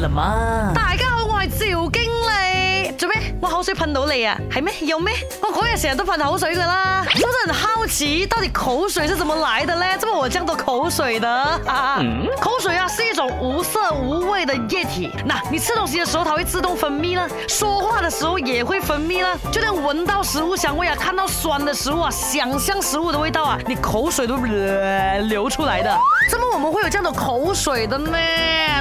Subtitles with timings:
[0.00, 0.72] 了吗？
[0.74, 3.34] 大家好，我系赵经理，做咩？
[3.40, 4.38] 我口水喷到你啊？
[4.52, 4.72] 系咩？
[4.82, 5.12] 有咩？
[5.42, 9.98] 我嗰日成日都喷口水噶啦，真系很好奇，到底口水是怎么来的咧？
[9.98, 11.28] 怎么我这样多口水的？
[11.28, 12.00] 啊、
[12.40, 15.10] 口水啊，是一种无色无味的液体。
[15.24, 17.28] 那你吃东西的时候，它会自动分泌呢？
[17.48, 19.28] 说话的时候也会分泌呢？
[19.50, 25.98] 就连闻到食物香味啊，看到酸的食物啊，想象食物的味道啊，你口水都流出来的。
[26.28, 28.18] 怎么我们会有这样的口水的呢？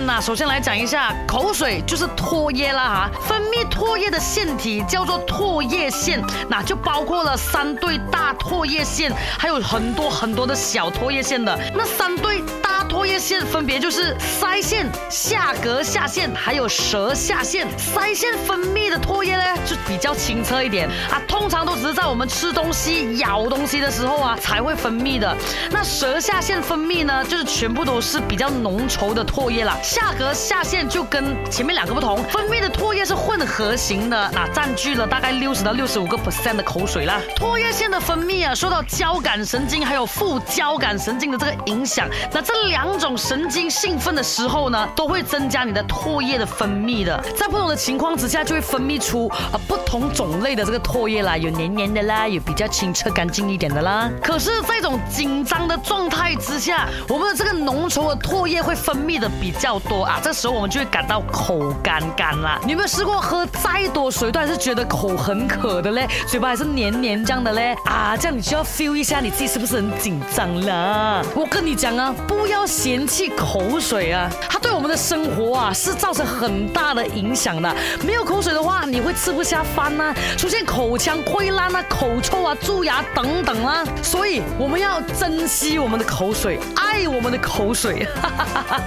[0.01, 11.57] 那首先来讲一下，口水就是唾液啦，哈，分泌唾液的腺体叫做唾液腺，那就包括了三对大唾液腺，还有很多很多的小唾液腺的。
[11.73, 17.65] 那三对大唾液腺分别就是腮腺、下颌下腺，还有舌下腺。
[17.77, 19.36] 腮腺分泌的唾液，
[19.67, 25.35] 就比较清澈一点啊，通常都只是在我们吃东西、咬东西的时候啊才会分泌的。
[25.69, 29.77] 那舌下腺分泌呢，就是全部都是比较浓稠的唾液啦。
[29.83, 37.19] 下颌下腺就跟前面两个不同，分泌的唾液是混合型的，啊，占据了大概六十到六十五个 percent 的口水啦。
[37.35, 47.21] 唾液腺的分泌啊，受到交感神经还有副交感神经的这个影响，那这两种神经兴奋的时候呢，都会增加你的唾液的分泌的。
[47.35, 49.29] 在不同的情况之下，就会分泌出
[49.67, 54.09] 不同种类的这个唾液啦，有黏黏的啦，有比较清澈干净一点的啦。
[54.21, 62.59] 可是，在一種緊張的状态之下，我们的这个浓稠的唾液会分泌的比较多啊，这时候我们就会感到口干干啦。
[62.63, 66.07] 你有没有试过喝再多水都还是觉得口很渴的嘞？
[66.27, 67.75] 嘴巴还是黏黏这样的嘞？
[67.85, 71.21] 啊，这样你就要 feel 一下你自己是不是很紧张啦？
[71.35, 77.75] 我跟你讲啊，不要嫌弃口水啊，它对我们的生活啊是造成很大的影响的。
[78.05, 88.05] 没有口水的话，你会吃不下翻呐，出现口腔溃烂啊、口臭啊、蛀牙等等啦，所以我们要珍惜我们的口水，爱我们的口水。